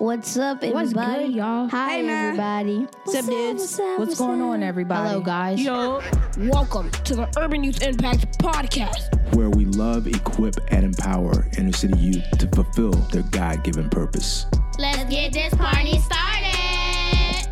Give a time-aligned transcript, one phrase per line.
[0.00, 0.74] What's up, everybody?
[0.74, 1.68] What's good, y'all?
[1.68, 2.86] Hi, Hey, everybody.
[3.04, 3.60] What's up, dudes?
[3.60, 3.98] What's up?
[3.98, 5.10] What's going on, everybody?
[5.10, 5.60] Hello, guys.
[5.60, 6.00] Yo,
[6.38, 9.34] welcome to the Urban Youth Impact Podcast.
[9.34, 14.46] where we love, equip, and empower inner city youth to fulfill their God given purpose.
[14.78, 17.48] Let's get this party started.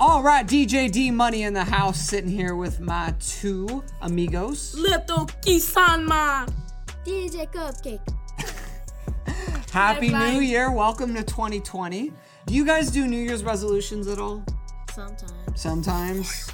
[0.00, 4.74] All right, DJ D Money in the house, sitting here with my two amigos.
[4.74, 6.48] Little Kisan man.
[7.04, 8.00] DJ Cupcake.
[9.72, 10.10] Happy.
[10.10, 10.70] New Year!
[10.70, 12.12] Welcome to 2020.
[12.44, 14.44] Do you guys do New Year's resolutions at all?
[14.92, 15.32] Sometimes.
[15.54, 16.50] Sometimes.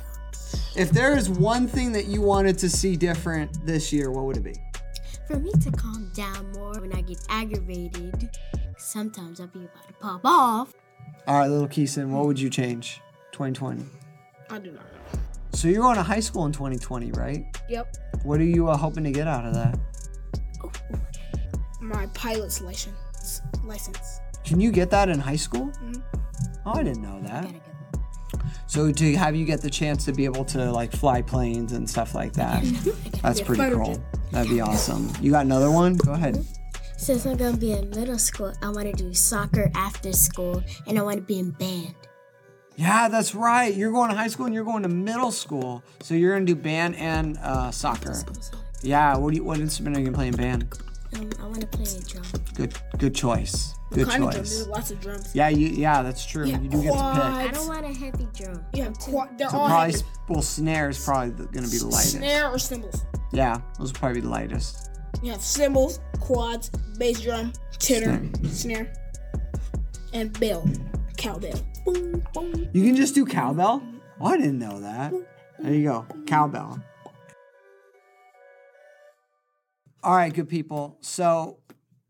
[0.77, 4.37] If there is one thing that you wanted to see different this year, what would
[4.37, 4.55] it be?
[5.27, 8.31] For me to calm down more when I get aggravated,
[8.77, 10.75] sometimes I'll be about to pop off.
[11.27, 13.01] All right, little Keeson, what would you change
[13.33, 13.83] 2020?
[14.49, 15.21] I do not know.
[15.55, 17.45] So you're going to high school in 2020, right?
[17.69, 19.77] Yep, What are you uh, hoping to get out of that?
[21.81, 22.95] my pilot's license.
[23.65, 24.21] License.
[24.45, 25.71] Can you get that in high school?
[26.65, 27.51] Oh, I didn't know that.
[28.67, 31.89] So to have you get the chance to be able to like fly planes and
[31.89, 32.63] stuff like that,
[33.23, 34.03] that's pretty cool.
[34.31, 35.11] That'd be awesome.
[35.21, 35.97] You got another one?
[35.97, 36.45] Go ahead.
[36.99, 40.99] Since I'm gonna be in middle school, I want to do soccer after school, and
[40.99, 41.95] I want to be in band.
[42.77, 43.75] Yeah, that's right.
[43.75, 46.55] You're going to high school and you're going to middle school, so you're gonna do
[46.55, 48.23] band and uh, soccer.
[48.83, 49.17] Yeah.
[49.17, 49.45] What do you?
[49.45, 50.73] What instrument are you gonna play in band?
[51.15, 52.25] Um, I want to play a drum.
[52.55, 52.75] Good.
[52.99, 53.75] Good choice.
[53.91, 54.43] Good kind of drum.
[54.43, 54.55] choice.
[54.57, 55.35] There's lots of drums.
[55.35, 55.49] Yeah.
[55.49, 55.69] You.
[55.69, 56.03] Yeah.
[56.03, 56.47] That's true.
[56.47, 57.53] Yeah, you do get to I pick.
[57.53, 57.59] quads.
[57.59, 58.65] don't want a heavy drum.
[58.75, 60.05] Yeah, quad, they're So all probably heavy.
[60.29, 62.17] well, snare is probably gonna be the lightest.
[62.17, 63.05] snare or cymbals.
[63.33, 64.91] Yeah, those will probably be the lightest.
[65.23, 68.93] You have cymbals, quads, bass drum, tenor, snare,
[70.13, 70.69] and bell,
[71.17, 71.59] cowbell.
[71.85, 72.69] Boom, boom.
[72.73, 73.83] You can just do cowbell?
[74.21, 75.13] Oh, I didn't know that.
[75.59, 76.07] There you go.
[76.27, 76.79] Cowbell.
[80.09, 80.97] All right, good people.
[81.03, 81.59] So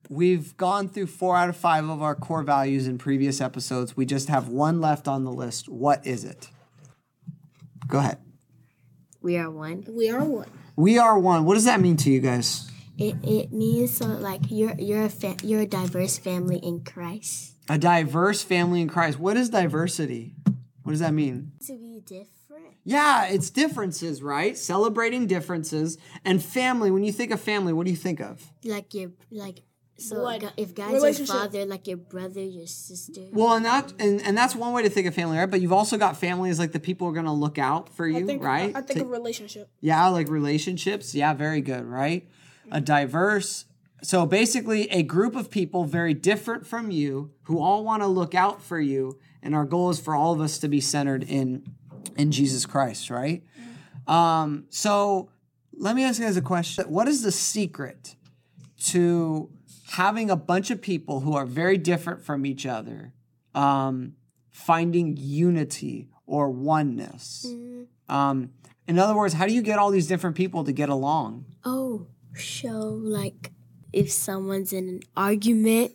[0.08, 3.96] we've gone through four out of five of our core values in previous episodes.
[3.96, 5.68] We just have one left on the list.
[5.68, 6.48] What is it?
[7.88, 8.18] Go ahead.
[9.20, 9.84] We are one.
[9.88, 10.48] We are one.
[10.76, 11.44] We are one.
[11.44, 12.70] What does that mean to you guys?
[12.96, 17.54] It, it means so like you're you're a fa- you're a diverse family in Christ.
[17.68, 19.18] A diverse family in Christ.
[19.18, 20.36] What is diversity?
[20.84, 21.50] What does that mean?
[21.66, 22.37] To be different.
[22.84, 24.56] Yeah, it's differences, right?
[24.56, 26.90] Celebrating differences and family.
[26.90, 28.50] When you think of family, what do you think of?
[28.64, 29.62] like your like
[29.98, 30.40] so Blood.
[30.40, 33.22] Go- if God's your father, like your brother, your sister.
[33.32, 35.50] Well, and that and, and that's one way to think of family, right?
[35.50, 38.06] But you've also got family as like the people who are gonna look out for
[38.06, 38.74] you, I think, right?
[38.74, 39.68] I, I think To- of relationship.
[39.80, 41.14] yeah, like relationships.
[41.14, 42.28] Yeah, very good, right?
[42.70, 43.64] A diverse.
[44.02, 48.34] So basically, a group of people very different from you who all want to look
[48.34, 51.64] out for you, and our goal is for all of us to be centered in
[52.16, 53.42] in Jesus Christ, right?
[54.06, 55.30] Um, so
[55.76, 58.16] let me ask you guys a question: What is the secret
[58.86, 59.50] to
[59.90, 63.12] having a bunch of people who are very different from each other
[63.54, 64.14] um,
[64.50, 67.46] finding unity or oneness?
[68.08, 68.50] Um,
[68.86, 71.44] in other words, how do you get all these different people to get along?
[71.64, 73.52] oh, show like
[73.92, 75.92] if someone's in an argument,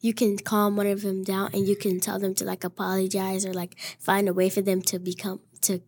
[0.00, 3.44] you can calm one of them down and you can tell them to like apologize
[3.46, 5.80] or like find a way for them to become to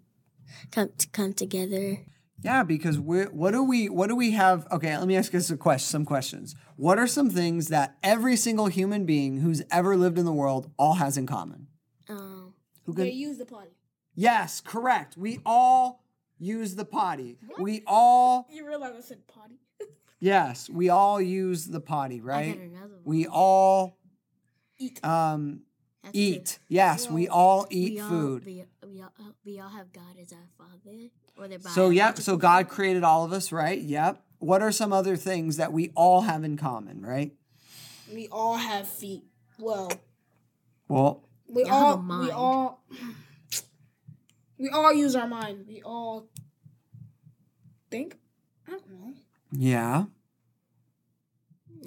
[0.71, 1.99] come to come together.
[2.43, 4.67] Yeah, because we what do we what do we have?
[4.71, 6.55] Okay, let me ask us a question, some questions.
[6.77, 10.71] What are some things that every single human being who's ever lived in the world
[10.79, 11.69] all has in common?
[12.09, 12.53] Um,
[12.85, 13.19] Who They can?
[13.19, 13.71] use the potty.
[14.15, 15.17] Yes, correct.
[15.17, 16.05] We all
[16.39, 17.39] use the potty.
[17.59, 19.59] We all You realize I said potty?
[20.21, 22.59] yes, we all use the potty, right?
[23.07, 23.19] Got another one.
[23.19, 23.99] We all
[24.79, 25.05] Eat.
[25.05, 25.63] um
[26.05, 26.59] Have to- eat.
[26.69, 28.45] Yes, we all eat we all- food.
[28.47, 29.13] we, we, all,
[29.45, 30.97] we all have God as our father.
[31.39, 33.79] Or their So yeah, biological so God created all of us, right?
[33.81, 34.23] Yep.
[34.39, 37.33] What are some other things that we all have in common, right?
[38.13, 39.25] We all have feet.
[39.59, 39.91] Well,
[40.89, 42.83] Well, we Y'all have a all we all
[44.59, 45.65] we all use our mind.
[45.67, 46.29] We all
[47.91, 48.17] think.
[48.69, 49.15] I don't know.
[49.53, 50.05] yeah.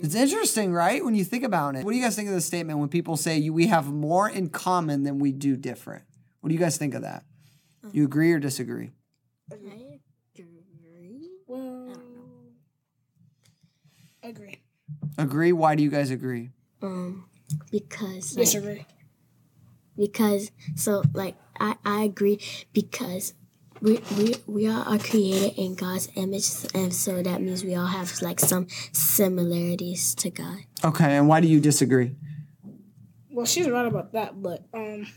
[0.02, 1.04] It's interesting, right?
[1.04, 1.84] When you think about it.
[1.84, 4.30] What do you guys think of the statement when people say you, we have more
[4.30, 6.04] in common than we do different?
[6.42, 7.24] What do you guys think of that?
[7.92, 8.92] You agree or disagree?
[9.52, 9.56] I
[10.38, 11.30] agree.
[11.48, 11.94] Well,
[14.24, 14.62] agree.
[15.18, 15.52] Agree.
[15.52, 16.52] Why do you guys agree?
[16.82, 17.26] Um,
[17.72, 18.86] because like, Disagree.
[19.98, 22.40] because so like I, I agree
[22.74, 23.34] because
[23.82, 27.88] we, we we all are created in God's image and so that means we all
[27.88, 30.60] have like some similarities to God.
[30.84, 32.16] Okay, and why do you disagree?
[33.32, 35.08] Well, she's right about that, but um,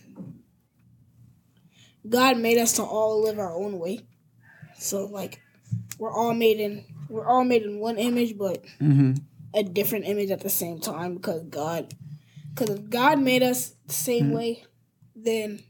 [2.09, 4.01] God made us to all live our own way.
[4.79, 5.41] So like,
[5.99, 9.13] we're all made in we're all made in one image, but Mm-hmm.
[9.55, 11.95] a different image at the same time because God
[12.55, 14.35] Because if God made us the same Hmm.
[14.35, 14.65] way,
[15.15, 15.63] then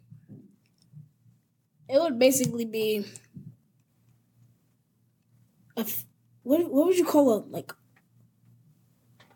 [1.88, 3.04] it would basically be
[5.76, 6.04] a f-
[6.42, 7.72] what what would you call a like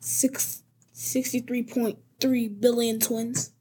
[0.01, 0.63] six
[0.93, 3.53] sixty three point three billion twins?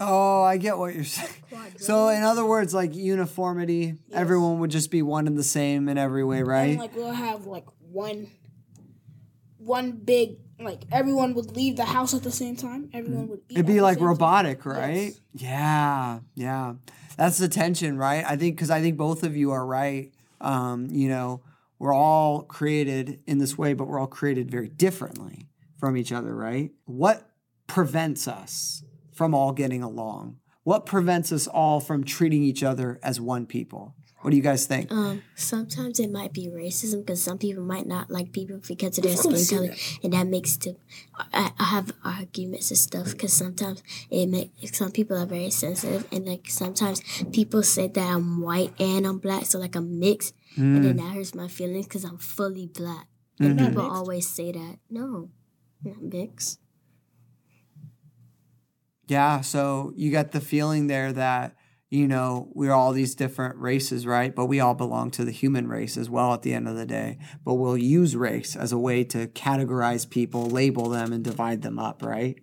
[0.00, 1.30] Oh, I get what you're saying.
[1.78, 5.98] So, in other words, like uniformity, everyone would just be one and the same in
[5.98, 6.70] every way, right?
[6.70, 8.28] And like we'll have like one
[9.64, 12.88] one big like everyone would leave the house at the same time.
[12.92, 14.08] Everyone would eat It'd be like same time.
[14.08, 15.12] robotic, right?
[15.12, 15.20] Yes.
[15.32, 16.74] Yeah, yeah.
[17.16, 18.24] That's the tension, right?
[18.26, 20.12] I think because I think both of you are right.
[20.40, 21.42] Um, you know,
[21.78, 26.34] we're all created in this way, but we're all created very differently from each other,
[26.34, 26.70] right?
[26.84, 27.28] What
[27.66, 30.38] prevents us from all getting along?
[30.62, 33.94] What prevents us all from treating each other as one people?
[34.24, 34.90] What do you guys think?
[34.90, 39.04] Um, sometimes it might be racism because some people might not like people because of
[39.04, 40.76] their skin course it color, and that makes them.
[41.14, 46.08] I, I have arguments and stuff because sometimes it make some people are very sensitive,
[46.10, 50.32] and like sometimes people say that I'm white and I'm black, so like I'm mixed,
[50.56, 53.06] and then that hurts my feelings because I'm fully black,
[53.38, 54.78] and Not people always say that.
[54.88, 55.28] No,
[55.84, 56.60] not mixed.
[59.06, 61.56] Yeah, so you got the feeling there that,
[61.94, 64.34] you know, we're all these different races, right?
[64.34, 66.84] But we all belong to the human race as well at the end of the
[66.86, 67.18] day.
[67.44, 71.78] But we'll use race as a way to categorize people, label them, and divide them
[71.78, 72.36] up, right?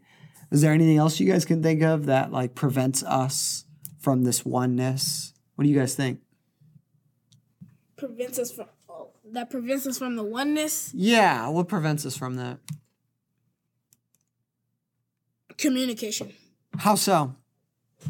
[0.52, 3.66] Is there anything else you guys can think of that like prevents us
[4.00, 5.34] from this oneness?
[5.56, 6.22] What do you guys think?
[7.98, 12.36] prevents us from oh, that prevents us from the oneness Yeah, what prevents us from
[12.38, 12.58] that?
[15.58, 16.34] communication
[16.80, 17.36] How so?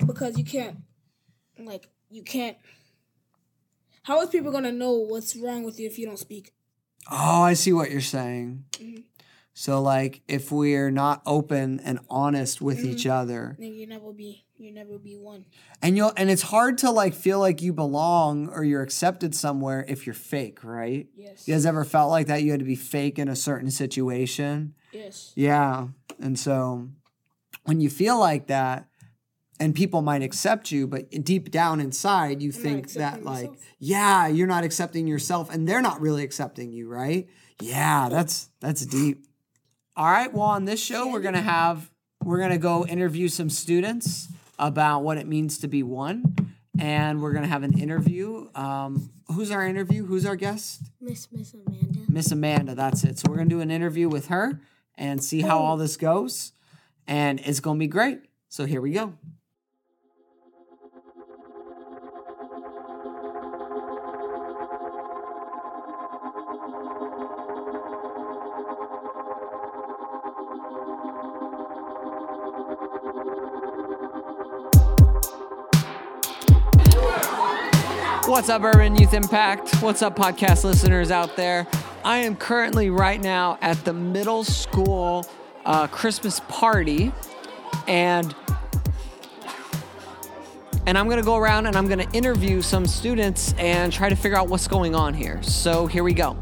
[0.07, 0.77] because you can't
[1.66, 2.58] like you can't
[4.04, 6.54] how is people gonna know what's wrong with you if you don't speak
[7.10, 8.66] Oh, I see what you're saying.
[8.74, 9.02] Mm-hmm.
[9.54, 12.90] So, like, if we're not open and honest with mm-hmm.
[12.90, 15.44] each other, then you never be you never be one
[15.81, 19.84] and you'll, and it's hard to like feel like you belong or you're accepted somewhere
[19.88, 21.08] if you're fake, right?
[21.16, 22.44] yes You guys ever felt like that?
[22.44, 24.75] You had to be fake in a certain situation?
[24.92, 25.88] yes Yeah.
[26.19, 26.90] And so,
[27.66, 28.88] when you feel like that,
[29.62, 34.48] and people might accept you, but deep down inside, you think that, like, yeah, you're
[34.48, 37.30] not accepting yourself, and they're not really accepting you, right?
[37.62, 39.28] Yeah, that's that's deep.
[39.96, 40.34] All right.
[40.34, 41.92] Well, on this show, we're gonna have
[42.24, 47.31] we're gonna go interview some students about what it means to be one, and we're
[47.31, 48.50] gonna have an interview.
[48.56, 50.08] Um, who's our interview?
[50.08, 50.81] Who's our guest?
[51.00, 52.00] Miss Miss Amanda.
[52.10, 52.74] Miss Amanda.
[52.74, 53.19] That's it.
[53.19, 54.60] So we're gonna do an interview with her
[54.96, 56.54] and see how all this goes,
[57.06, 58.22] and it's gonna be great.
[58.50, 59.13] So here we go.
[78.41, 79.83] What's up, Urban Youth Impact?
[79.83, 81.67] What's up, podcast listeners out there?
[82.03, 85.27] I am currently right now at the middle school
[85.63, 87.11] uh, Christmas party,
[87.88, 88.33] and
[90.88, 94.39] and I'm gonna go around and I'm gonna interview some students and try to figure
[94.39, 95.39] out what's going on here.
[95.43, 96.35] So here we go.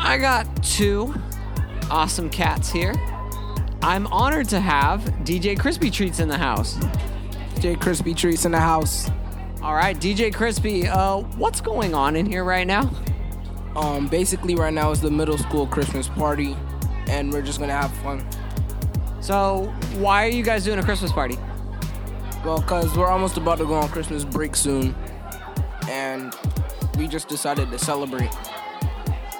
[0.00, 1.14] I got two
[1.92, 2.94] awesome cats here.
[3.82, 6.76] I'm honored to have DJ Crispy Treats in the house.
[7.60, 9.08] J Crispy Treats in the house.
[9.62, 12.90] All right, DJ Crispy, uh, what's going on in here right now?
[13.76, 16.56] Um, basically, right now is the middle school Christmas party,
[17.08, 18.26] and we're just gonna have fun.
[19.20, 21.38] So, why are you guys doing a Christmas party?
[22.42, 24.94] Well, cause we're almost about to go on Christmas break soon,
[25.90, 26.34] and
[26.96, 28.30] we just decided to celebrate.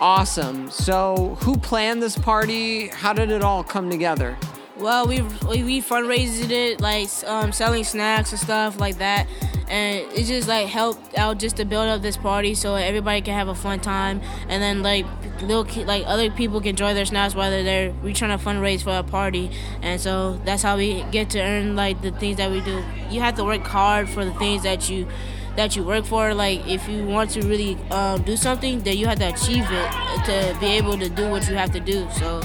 [0.00, 0.70] Awesome.
[0.70, 2.88] So, who planned this party?
[2.88, 4.36] How did it all come together?
[4.76, 9.26] Well, we we, we fundraised it like um, selling snacks and stuff like that,
[9.70, 13.34] and it just like helped out just to build up this party so everybody can
[13.34, 15.06] have a fun time, and then like
[15.40, 17.92] little like other people can enjoy their snacks while they're.
[18.02, 19.50] We trying to fundraise for a party,
[19.80, 22.84] and so that's how we get to earn like the things that we do.
[23.10, 25.06] You have to work hard for the things that you
[25.56, 26.34] that you work for.
[26.34, 29.90] Like if you want to really um, do something, then you have to achieve it
[30.24, 32.08] to be able to do what you have to do.
[32.18, 32.42] So.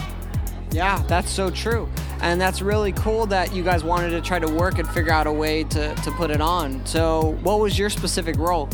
[0.72, 1.90] Yeah, that's so true.
[2.22, 5.28] And that's really cool that you guys wanted to try to work and figure out
[5.28, 6.86] a way to, to put it on.
[6.86, 8.70] So, what was your specific role?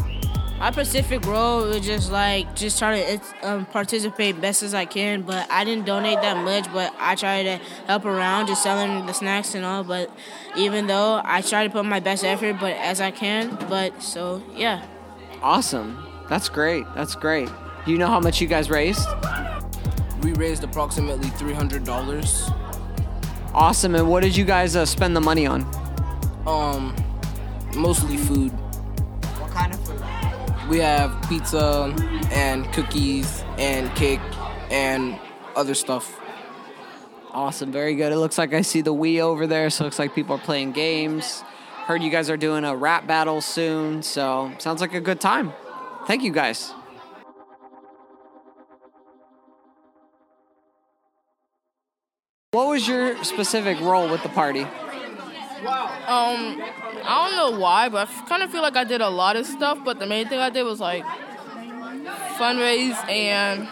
[0.60, 5.24] My Pacific role was just like just try to um, participate best as I can,
[5.24, 6.72] but I didn't donate that much.
[6.72, 7.58] But I tried to
[7.88, 9.84] help around, just selling the snacks and all.
[9.84, 10.12] But
[10.56, 13.58] even though I tried to put my best effort, but as I can.
[13.68, 14.86] But so yeah,
[15.42, 15.98] Awesome.
[16.30, 16.86] That's great.
[16.94, 17.50] That's great.
[17.86, 19.08] Do you know how much you guys raised?
[20.22, 22.52] We raised approximately three hundred dollars.
[23.54, 23.96] Awesome.
[23.96, 25.66] And what did you guys uh, spend the money on?
[26.48, 26.96] Um,
[27.76, 28.52] mostly food.
[28.52, 30.02] What kind of food?
[30.70, 31.94] We have pizza
[32.32, 34.22] and cookies and cake
[34.70, 35.20] and
[35.56, 36.18] other stuff.
[37.32, 37.72] Awesome.
[37.72, 38.12] Very good.
[38.12, 40.40] It looks like I see the Wii over there, so it looks like people are
[40.40, 41.44] playing games.
[41.86, 45.54] Heard you guys are doing a rap battle soon, so sounds like a good time.
[46.08, 46.74] Thank you guys.
[52.54, 54.64] What was your specific role with the party?
[54.64, 54.68] Um,
[57.06, 59.46] I don't know why, but I kind of feel like I did a lot of
[59.46, 59.80] stuff.
[59.86, 61.06] But the main thing I did was like
[62.36, 63.70] fundraise and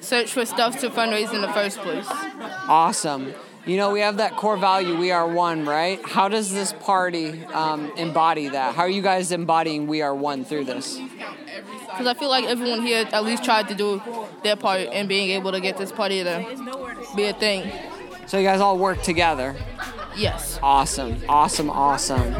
[0.00, 2.06] search for stuff to fundraise in the first place.
[2.08, 3.34] Awesome.
[3.66, 6.00] You know, we have that core value, we are one, right?
[6.02, 8.74] How does this party um, embody that?
[8.74, 10.98] How are you guys embodying we are one through this?
[10.98, 14.02] Because I feel like everyone here at least tried to do
[14.42, 17.70] their part in being able to get this party to be a thing.
[18.26, 19.54] So you guys all work together.
[20.16, 20.58] Yes.
[20.62, 22.32] Awesome, awesome, awesome.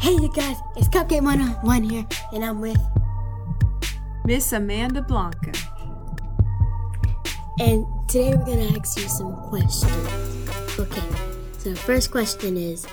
[0.00, 2.80] Hey, you guys, it's Cupcake 101 here, and I'm with.
[4.24, 5.52] Miss Amanda Blanca.
[7.58, 9.92] And today we're gonna ask you some questions.
[10.78, 11.02] Okay,
[11.58, 12.86] so the first question is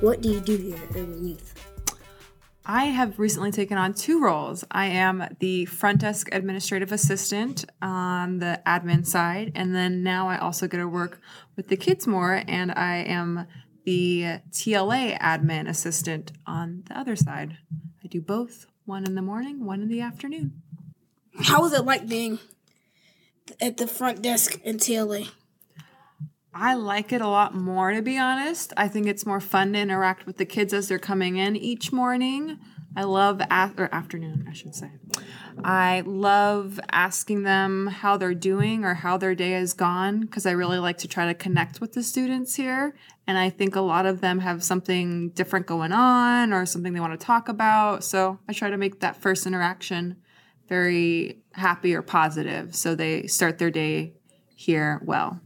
[0.00, 1.54] What do you do here at Urban Youth?
[2.64, 4.62] I have recently taken on two roles.
[4.70, 10.38] I am the front desk administrative assistant on the admin side, and then now I
[10.38, 11.20] also get to work
[11.56, 13.48] with the kids more, and I am
[13.84, 17.58] the TLA admin assistant on the other side.
[18.04, 20.62] I do both, one in the morning, one in the afternoon.
[21.40, 22.38] How was it like being
[23.60, 25.28] at the front desk in TLA?
[26.54, 28.72] I like it a lot more, to be honest.
[28.76, 31.92] I think it's more fun to interact with the kids as they're coming in each
[31.92, 32.58] morning.
[32.96, 34.90] I love af- or afternoon, I should say.
[35.62, 40.52] I love asking them how they're doing or how their day has gone because I
[40.52, 42.94] really like to try to connect with the students here.
[43.26, 47.00] And I think a lot of them have something different going on or something they
[47.00, 48.04] want to talk about.
[48.04, 50.16] So I try to make that first interaction
[50.68, 54.14] very happy or positive so they start their day
[54.54, 55.40] here well.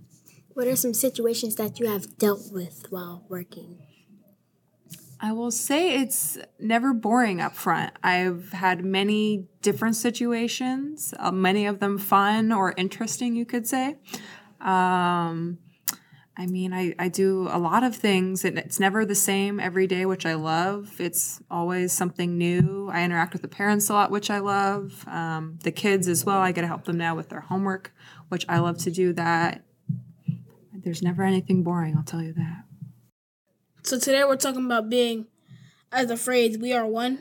[0.55, 3.79] What are some situations that you have dealt with while working?
[5.19, 7.93] I will say it's never boring up front.
[8.03, 13.97] I've had many different situations, uh, many of them fun or interesting, you could say.
[14.61, 15.59] Um,
[16.37, 19.87] I mean, I, I do a lot of things, and it's never the same every
[19.87, 20.99] day, which I love.
[20.99, 22.91] It's always something new.
[22.93, 25.07] I interact with the parents a lot, which I love.
[25.07, 26.39] Um, the kids as well.
[26.39, 27.95] I get to help them now with their homework,
[28.29, 29.63] which I love to do that.
[30.85, 32.65] There's never anything boring, I'll tell you that.
[33.83, 35.27] So today we're talking about being,
[35.91, 37.19] as a phrase, we are one.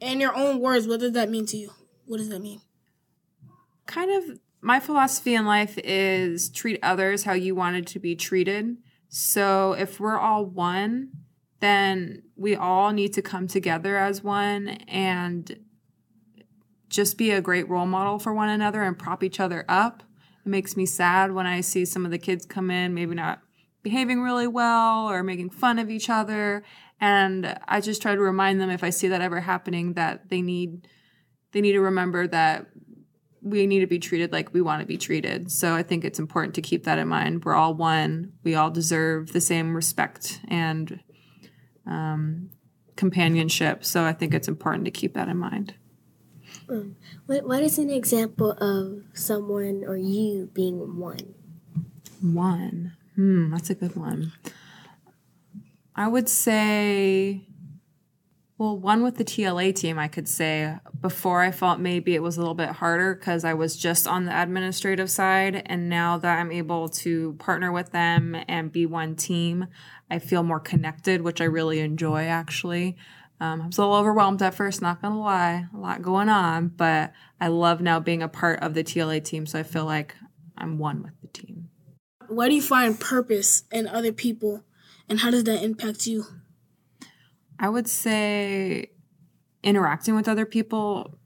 [0.00, 1.70] In your own words, what does that mean to you?
[2.06, 2.60] What does that mean?
[3.86, 8.76] kind of my philosophy in life is treat others how you wanted to be treated.
[9.08, 11.10] So if we're all one,
[11.60, 15.58] then we all need to come together as one and
[16.88, 20.02] just be a great role model for one another and prop each other up.
[20.44, 23.40] It makes me sad when I see some of the kids come in, maybe not
[23.82, 26.64] behaving really well or making fun of each other.
[27.00, 30.42] And I just try to remind them if I see that ever happening that they
[30.42, 30.88] need
[31.52, 32.66] they need to remember that
[33.40, 35.52] we need to be treated like we want to be treated.
[35.52, 37.44] So I think it's important to keep that in mind.
[37.44, 38.32] We're all one.
[38.42, 40.98] We all deserve the same respect and
[41.86, 42.50] um,
[42.96, 43.84] companionship.
[43.84, 45.74] So I think it's important to keep that in mind.
[46.74, 51.34] Um, what, what is an example of someone or you being one?
[52.20, 52.96] One.
[53.14, 54.32] Hmm, that's a good one.
[55.94, 57.46] I would say,
[58.58, 62.36] well, one with the TLA team, I could say before I felt maybe it was
[62.36, 65.62] a little bit harder because I was just on the administrative side.
[65.66, 69.68] And now that I'm able to partner with them and be one team,
[70.10, 72.96] I feel more connected, which I really enjoy actually.
[73.40, 76.68] Um, I was a little overwhelmed at first, not gonna lie, a lot going on,
[76.68, 79.46] but I love now being a part of the TLA team.
[79.46, 80.14] So I feel like
[80.56, 81.68] I'm one with the team.
[82.28, 84.64] Where do you find purpose in other people,
[85.08, 86.24] and how does that impact you?
[87.58, 88.90] I would say
[89.62, 91.18] interacting with other people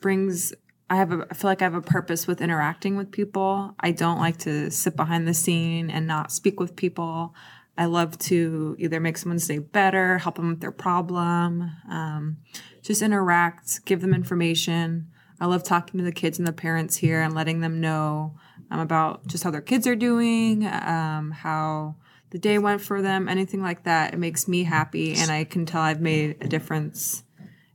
[0.00, 0.52] brings
[0.88, 3.74] I have a I feel like I have a purpose with interacting with people.
[3.80, 7.34] I don't like to sit behind the scene and not speak with people.
[7.78, 12.38] I love to either make someone's day better, help them with their problem, um,
[12.82, 15.08] just interact, give them information.
[15.40, 18.38] I love talking to the kids and the parents here and letting them know
[18.70, 21.96] um, about just how their kids are doing, um, how
[22.30, 24.14] the day went for them, anything like that.
[24.14, 27.24] It makes me happy, and I can tell I've made a difference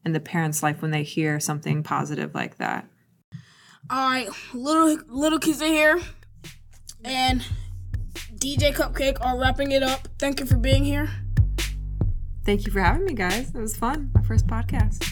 [0.04, 2.88] in the parents' life when they hear something positive like that.
[3.90, 6.02] All right, little little kids are here,
[7.04, 7.46] and
[8.42, 10.08] DJ Cupcake are wrapping it up.
[10.18, 11.12] Thank you for being here.
[12.44, 13.54] Thank you for having me, guys.
[13.54, 14.10] It was fun.
[14.16, 15.08] My first podcast.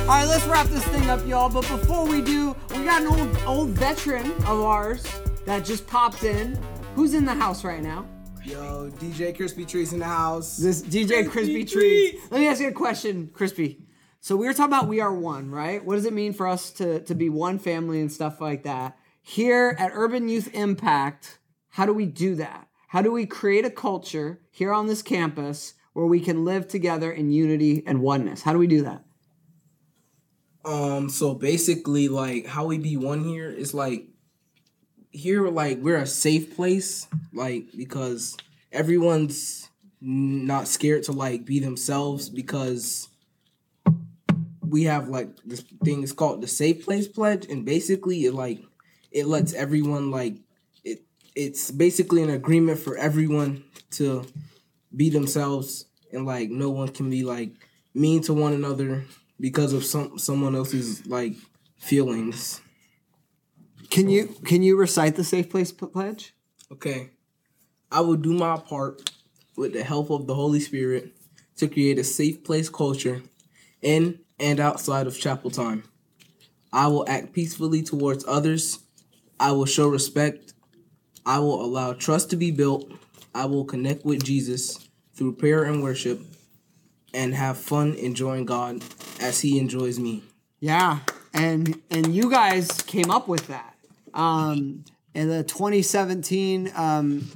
[0.00, 1.50] All right, let's wrap this thing up, y'all.
[1.50, 5.04] But before we do, we got an old old veteran of ours
[5.46, 6.58] that just popped in.
[6.94, 8.06] Who's in the house right now?
[8.44, 10.56] Yo, DJ Crispy Treats in the house.
[10.56, 12.30] This DJ Crispy Treats.
[12.30, 13.84] Let me ask you a question, Crispy.
[14.20, 15.84] So we were talking about we are one, right?
[15.84, 18.96] What does it mean for us to to be one family and stuff like that?
[19.22, 21.38] Here at Urban Youth Impact,
[21.70, 22.68] how do we do that?
[22.88, 27.12] How do we create a culture here on this campus where we can live together
[27.12, 28.42] in unity and oneness?
[28.42, 29.04] How do we do that?
[30.64, 34.06] Um, so basically, like how we be one here is like
[35.10, 38.36] here, like we're a safe place, like because
[38.72, 39.68] everyone's
[40.00, 43.08] not scared to like be themselves because
[44.66, 48.62] we have like this thing is called the safe place pledge and basically it like
[49.10, 50.36] it lets everyone like
[50.84, 51.02] it
[51.34, 54.24] it's basically an agreement for everyone to
[54.96, 57.50] be themselves and like no one can be like
[57.94, 59.04] mean to one another
[59.40, 61.34] because of some someone else's like
[61.78, 62.60] feelings.
[63.88, 66.34] Can you can you recite the safe place pledge?
[66.72, 67.10] Okay.
[67.90, 69.10] I will do my part
[69.56, 71.12] with the help of the Holy Spirit
[71.56, 73.22] to create a safe place culture
[73.82, 75.84] in and outside of chapel time.
[76.72, 78.78] I will act peacefully towards others.
[79.38, 80.52] I will show respect.
[81.26, 82.90] I will allow trust to be built.
[83.34, 86.20] I will connect with Jesus through prayer and worship
[87.12, 88.82] and have fun enjoying God
[89.20, 90.22] as he enjoys me.
[90.60, 91.00] Yeah,
[91.34, 93.74] and and you guys came up with that.
[94.14, 97.28] Um, and the 2017 um,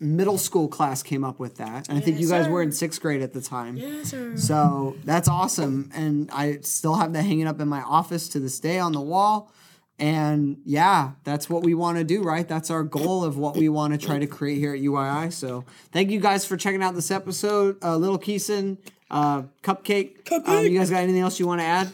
[0.00, 2.50] middle school class came up with that, and I think Yes, you guys sir.
[2.50, 3.76] were in sixth grade at the time.
[3.76, 4.36] Yes, sir.
[4.36, 8.58] So that's awesome, and I still have that hanging up in my office to this
[8.60, 9.52] day on the wall.
[10.00, 12.46] And yeah, that's what we want to do, right?
[12.46, 15.32] That's our goal of what we want to try to create here at UII.
[15.32, 17.82] So thank you guys for checking out this episode.
[17.82, 18.78] Uh, Little Keeson,
[19.10, 20.30] uh, Cupcake.
[20.46, 21.88] Um, you guys got anything else you want to add?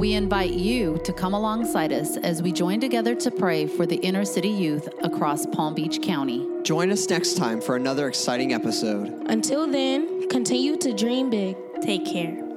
[0.00, 3.96] We invite you to come alongside us as we join together to pray for the
[3.96, 6.48] inner city youth across Palm Beach County.
[6.62, 9.08] Join us next time for another exciting episode.
[9.26, 11.54] Until then, continue to dream big.
[11.82, 12.49] Take care.